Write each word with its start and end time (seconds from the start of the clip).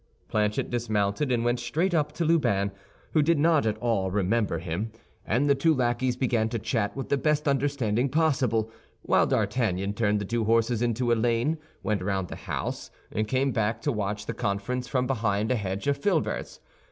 Planchet 0.29 0.71
dismounted 0.71 1.31
and 1.31 1.45
went 1.45 1.59
straight 1.59 1.93
up 1.93 2.11
to 2.13 2.25
Lubin, 2.25 2.71
who 3.13 3.21
did 3.21 3.37
not 3.37 3.67
at 3.67 3.77
all 3.77 4.09
remember 4.09 4.57
him, 4.57 4.91
and 5.27 5.47
the 5.47 5.53
two 5.53 5.75
lackeys 5.75 6.15
began 6.17 6.49
to 6.49 6.57
chat 6.57 6.95
with 6.95 7.09
the 7.09 7.19
best 7.19 7.47
understanding 7.47 8.09
possible; 8.09 8.71
while 9.03 9.27
D'Artagnan 9.27 9.93
turned 9.93 10.19
the 10.19 10.25
two 10.25 10.45
horses 10.45 10.81
into 10.81 11.11
a 11.11 11.13
lane, 11.13 11.59
went 11.83 12.01
round 12.01 12.29
the 12.29 12.35
house, 12.47 12.89
and 13.11 13.27
came 13.27 13.51
back 13.51 13.79
to 13.83 13.91
watch 13.91 14.25
the 14.25 14.33
conference 14.33 14.87
from 14.87 15.05
behind 15.05 15.51
a 15.51 15.55
hedge 15.55 15.85
of 15.85 15.97
filberts. 15.97 16.61